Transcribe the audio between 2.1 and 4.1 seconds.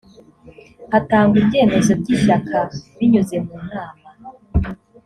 ishyaka binyuze mu nama